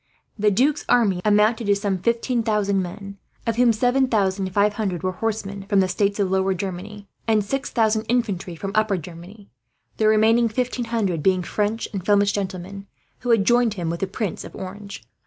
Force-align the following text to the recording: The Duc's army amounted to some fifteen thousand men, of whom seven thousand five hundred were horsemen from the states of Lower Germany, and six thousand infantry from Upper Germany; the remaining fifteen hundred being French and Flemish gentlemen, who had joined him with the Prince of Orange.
The 0.35 0.49
Duc's 0.49 0.83
army 0.89 1.21
amounted 1.23 1.67
to 1.67 1.75
some 1.75 1.99
fifteen 1.99 2.41
thousand 2.41 2.81
men, 2.81 3.19
of 3.45 3.57
whom 3.57 3.71
seven 3.71 4.07
thousand 4.07 4.51
five 4.51 4.73
hundred 4.73 5.03
were 5.03 5.11
horsemen 5.11 5.67
from 5.69 5.79
the 5.79 5.87
states 5.87 6.19
of 6.19 6.31
Lower 6.31 6.55
Germany, 6.55 7.07
and 7.27 7.45
six 7.45 7.69
thousand 7.69 8.05
infantry 8.09 8.55
from 8.55 8.71
Upper 8.73 8.97
Germany; 8.97 9.51
the 9.97 10.07
remaining 10.07 10.49
fifteen 10.49 10.85
hundred 10.85 11.21
being 11.21 11.43
French 11.43 11.87
and 11.93 12.03
Flemish 12.03 12.31
gentlemen, 12.31 12.87
who 13.19 13.29
had 13.29 13.45
joined 13.45 13.75
him 13.75 13.91
with 13.91 13.99
the 13.99 14.07
Prince 14.07 14.43
of 14.43 14.55
Orange. 14.55 15.03